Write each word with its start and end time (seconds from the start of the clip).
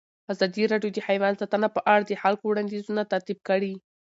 ازادي 0.33 0.63
راډیو 0.71 0.91
د 0.93 0.99
حیوان 1.07 1.33
ساتنه 1.41 1.67
په 1.75 1.81
اړه 1.93 2.03
د 2.05 2.13
خلکو 2.21 2.43
وړاندیزونه 2.47 3.01
ترتیب 3.13 3.39
کړي. 3.49 3.73